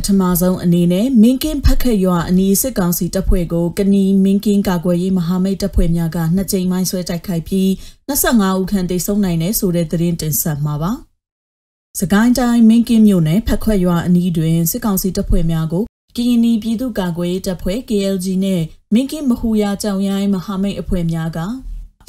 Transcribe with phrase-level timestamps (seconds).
[0.00, 7.68] ပထမဆုံးအနေနဲ့မင်းကင်းဖက်ခက်ရွာအနီးစစ်ကောင်စီတပ်ဖွဲ့ကိုကနီမင်းကင်းကာကွယ်ရေးမဟာမိတ်တပ်ဖွဲ့များကနှစ်ကြိမ်မိုင်းဆွဲတိုက်ခိုက်ပြီး
[8.08, 10.92] 25ဦးခန့်သေဆုံးနိုင်တဲ့ဆိုတဲ့သတင်းတင်ဆက်မှာပါ။
[12.00, 15.84] စကိုင်းတိုင်းမင်းကင်းမြို့နယ်ဖက်ခွက်ရွာအနီးတွင်စစ်ကောင်စီတပ်ဖွဲ့များကို
[16.16, 18.62] ကရင်နီပြည်သူ့ကာကွယ်ရေးတပ်ဖွဲ့ KLG နဲ့
[18.94, 21.38] မင်းကင်းမဟူယာကြောင်ရိုင်းမဟာမိတ်အဖွဲ့များက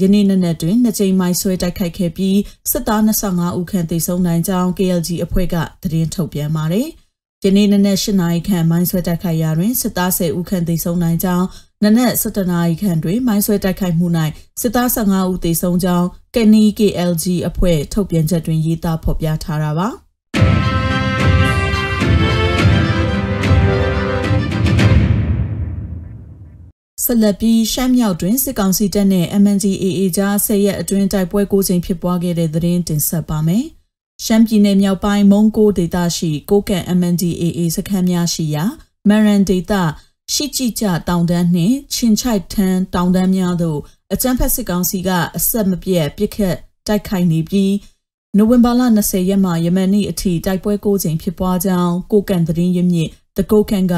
[0.01, 2.37] ယနေ့နေ့နဲ့တွင်နှစ်ကြိမ်မိုင်းဆွဲတိုက်ခိုက်ခဲ့ပြီး
[2.71, 6.89] စစ်သား25ဦးခန့်သေဆုံးနိုင်ကြောင်း KLG အဖွဲ့ကသတင်းထုတ်ပြန်ပါတယ်။
[7.45, 11.47] ယနေ့နနက်၈နာရီခန့်မိုင်းဆွဲတိုက်ခိုက်ရာတွင်စစ်သား10ဦးခန့်သေဆုံးနိုင်ကြောင်း
[11.83, 14.07] နနက်7နာရီခန့်တွင်မိုင်းဆွဲတိုက်ခိုက်မှု၌
[14.61, 19.87] စစ်သား15ဦးသေဆုံးကြောင်းကနီ KLG အဖွဲ့ထုတ်ပြန်ချက်တွင်ရေးသားဖော်ပြထားတာပါ
[27.03, 33.65] ဆက်လက်ပြီးရှမ်းမြောက်တွင်စစ်ကောင်စီတပ်နှင့် MNDAA ကြားဆယ်ရက်အတွင်းတိုက်ပွဲ၉ချိန်ဖြစ်ပွားခဲ့တဲ့သတင်းတင်ဆက်ပါမယ်။
[34.25, 38.63] ရှမ်းပြည်နယ်မြောက်ပိုင်းမုံကိုဒေသရှိကိုကန့် MNDAA စခန်းများရှိရာ
[39.09, 39.73] မရန်ဒေသ
[40.33, 43.79] ရှိကြည်ကြတောင်တန်းနှင့်ချင်းချိုက်ထန်းတောင်တန်းများသို့
[44.13, 46.55] အကြမ်းဖက်စစ်ကောင်စီကအဆက်မပြတ်ပစ်ခတ်
[46.87, 47.73] တိုက်ခိုက်နေပြီး
[48.37, 53.93] နိုဝင်ဘာလ20ရက်မှယမန်နေ့အထိတိုက်ပွဲ၉ကြိမ်ဖြစ်ပွားကြောင်းကိုကန့်သတင်းရမြင့်တကိုကန့်က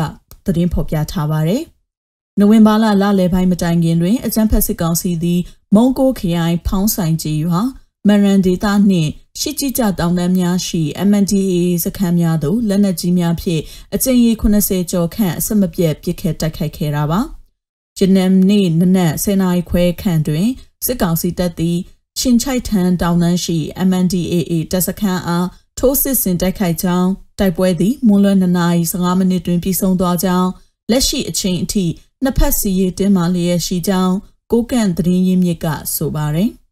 [0.45, 1.63] သတင်းဖော်ပြထားပါတယ်။
[2.39, 5.39] နိုဝင်ဘာလလလယ်ပိုင်းမတိုင်ခင်တွင်အကြမ်းဖက်စစ်ကောင်စီသည်
[5.75, 7.61] မုံကိုခရိုင်ဖောင်းဆိုင်ကြီးရွာ
[8.07, 13.61] မရန်ဒေသနှင့်ရှိကြည်ကြတောင်တန်းများရှိ MNDAA စခန်းများသို့လက်နက်ကြီးများဖြင့်
[13.95, 17.19] အကြိမ်ရေ80ကျော်ခန့်အဆက်မပြတ်ပစ်ခတ်တိုက်ခိုက်ခဲ့တာပါ။
[17.97, 20.47] ဂျနမ်နေ့နနက်10နာရီခွဲခန့်တွင်
[20.85, 21.77] စစ်ကောင်စီတပ်သည်
[22.17, 23.57] ချင်းချိုက်ထန်တောင်တန်းရှိ
[23.89, 25.47] MNDAA တပ်စခန်းအား
[25.79, 27.09] ထိုးစစ်ဆင်တိုက်ခိုက်ကြောင်း
[27.39, 30.49] တိုက်ပွဲသည်မွန်းလွဲ2နာရီ15မိနစ်တွင်ပြီးဆုံးသွားကြောင်း
[30.91, 31.85] လက်ရှိအချိန်အထိ
[32.23, 34.15] နှစ်ဖက်စီရေးတင်းမာလျက်ရှိကြောင်း
[34.51, 35.65] ကိုကန့်သတင်းရင်းမြစ်က
[35.95, 36.51] ဆိုပါတယ်။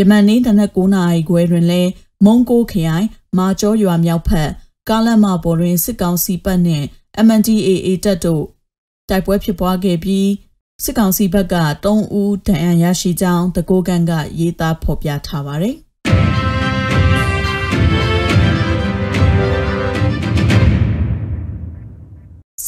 [0.00, 1.90] ယမန်နေ့တနက်9နာရီခွဲတွင်လည်း
[2.24, 3.06] မုံကိုခရိုင်
[3.38, 4.50] မာကျောရွာမြောက်ဖက်
[4.88, 6.86] ကားလမ်းမပေါ်တွင်စစ်ကောင်စီတပ်နှင့်
[7.26, 8.44] MNDAA တပ်တို့
[9.08, 10.28] တိုက်ပွဲဖြစ်ပွားခဲ့ပြီး
[10.84, 15.76] စစ်ကောင်စီဘက်က3ဦးဒဏ်ရာရရှိကြောင်းတကိုးကန်ကရေးသားဖော်ပြထားပါတယ်။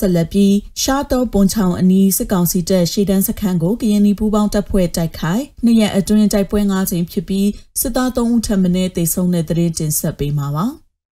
[0.02, 7.48] ဆက်လက်ပြီးရှားတော်ပွန်ချောင်အနီးစစ်ကောင်စီတပ်ရှေ့တန်းစခန်းကိုကရင်နီပူးပေါင်းတပ်ဖွဲ့တိုက်ခိုက်နှစ်ရက်အတွင်းတိုက်ပွဲ၅ချိန်ဖြစ်ပြီး
[7.80, 10.66] စစ်သား၃ဦးထပ်မံတေဆုံးတဲ့တရင်တင်ဆက်ပေးမှာပါ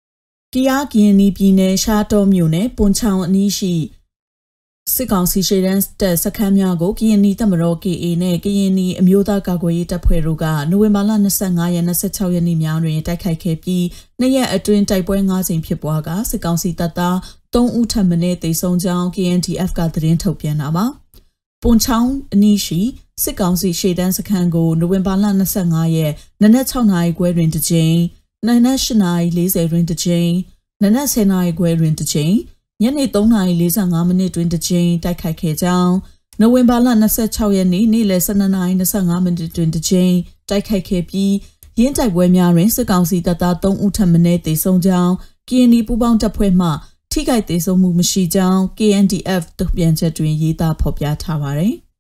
[0.52, 3.74] ။ကီယာကရင်နီပြည်နယ်ရှားတော်မြို့နယ်ပွန်ချောင်အနီးရှိ
[4.94, 11.10] စစ်ကောင်စီရှေ့တန်းတပ်စခန်းများကိုကရင်နီတပ်မတော် KA နဲ့ကရင်နီအမျိုးသားကာကွယ်ရေးတပ်ဖွဲ့တို့ကနိုဝင်ဘာလ
[11.42, 13.84] 25ရက်26ရက်နေ့များတွင်တိုက်ခိုက်ခဲ့ပြီး
[14.20, 17.16] နှစ်ရက်အတွင်းတိုက်ပွဲ၅ကြိမ်ဖြစ်ပွားကစစ်ကောင်စီတပ်သား
[17.54, 20.86] 3ဦးထပ်မံတေဆုံးကြောင်း KNDF ကသတင်းထုတ်ပြန်တာပါ။
[21.62, 22.80] ပွန်ချောင်းအနီးရှိ
[23.22, 25.24] စစ်ကောင်စီရှေ့တန်းစခန်းကိုနိုဝင်ဘာလ
[25.60, 27.96] 25ရက်နနက်6နာရီခွဲတွင်တစ်ကြိမ်
[28.46, 30.30] နနက်8နာရီ40တွင်တစ်ကြိမ်
[30.82, 32.34] နနက်10နာရီခွဲတွင်တစ်ကြိမ်
[32.82, 35.94] ညနေ3:45မိနစ်တွင်တစ်ကြိမ်တိုက်ခိုက်ခဲ့ကြောင်း
[36.40, 36.88] နိုဝင်ဘာလ
[37.22, 40.14] 26ရက်နေ့နေ့လယ်12:25မိနစ်တွင်တစ်ကြိမ်
[40.48, 41.34] တိုက်ခိုက်ခဲ့ပြီး
[41.78, 45.12] ရင်းတိုက်ပွဲများတွင်စစ်ကောင်စီတပ်သား3ဦးထပ်မံတေဆုံးကြောင်း
[45.48, 46.68] KND ပူးပေါင်းတပ်ဖွဲ့မှ
[47.14, 51.74] ထိခိုက်သေးဆုံးမှုမရှိကြောင်း KNDF တုံ့ပြန်ချက်တွင်ရေးသားဖော်ပြထားပါတယ်။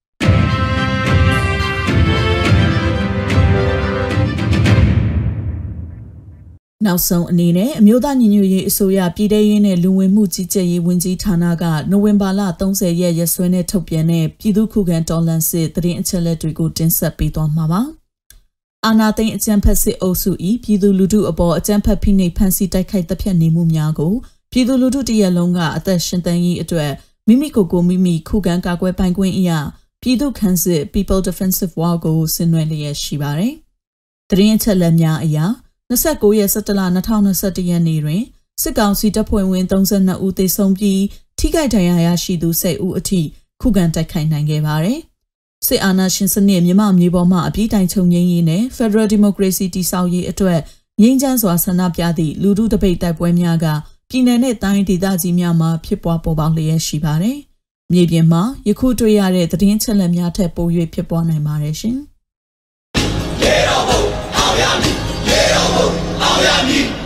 [6.86, 17.80] နောက်ဆုံးအနေနဲ့အမျိုးသားညီညွတ်ရေးအစိုးရပြည်ထရေးနဲ့လူဝင်မှုကြီးကြပ်ရေးဝန်ကြီးဌာနကနိုဝင်ဘာလ30ရက်ရက်စွဲနဲ့ထုတ်ပြန်တဲ့ပြည်သူ့ခုခံတော်လှန်စစ်တရင်အချက်လက်တွေကိုတင်ဆက်ပေးသွားမှာပါ။
[18.86, 20.30] အာနာသိန်းအကြံဖက်စစ်အုပ်စု၏
[20.62, 24.14] ပြည်သူလူထုအပေါ်အကြံဖက်ဖိနှိပ်ဖန်ဆီးတိုက်ခိုက်တပ်ဖြတ်နေမှုများကို
[24.52, 26.92] ပြည်သူလူထုတရက်လုံးကအသက်ရှင်သန်ရေးအတွက်
[27.28, 29.58] မိမိကိုယ်ကိုမိမိခုခံကာကွယ်ပိုင်ခွင့်အရာ
[30.02, 33.54] ပြည်သူ့ခန့်စစ် People Defensive War ကိုဆင်နွှဲလျက်ရှိပါတယ်။
[34.30, 35.44] တရင်အချက်လက်များအရာ
[35.90, 38.22] 29ရက်17လ2021ရက်နေ့တွင်
[38.62, 41.02] စစ်ကောင်စီတပ်ဖွဲ့ဝင်32ဦးသေဆုံးပြီး
[41.38, 43.20] ထိခိုက်ဒဏ်ရာရရှိသူ10ဦးအထိ
[43.62, 44.98] ခုခံတိုက်ခိုက်နိုင်ခဲ့ပါတယ်။
[45.66, 50.60] စစ်အာဏာရှင်စနစ်မြမမြေပေါ်မှအပြည့်တိုင်ချုပ်ငြိမ်းရေးနဲ့ Federal Democracy တည်ဆောက်ရေးအတွက်
[51.00, 53.66] ငြိမ်းချမ်းစွာဆန္ဒပြသည့်လူထုတပိတ်တိုက်ပွဲများက
[54.14, 57.38] ပြည်내နဲ့တိုင်းဒေသကြီးများမှာဖြစ်ပွားပေါ်ပေါက်လျက်ရှိပါတယ်။
[57.92, 61.96] မြေပြင်မှာယခုတွေ့ရတဲ့သတင်းချက်လက်များထက်ပို၍ဖြစ်ပွားနိုင်ပါတယ်ရှင်။
[63.42, 64.00] ရေတော်ဘုံ
[64.36, 64.96] အောင်ရမည်
[65.28, 65.88] ရေတော်ဘုံ
[66.22, 67.01] အောင်ရမည်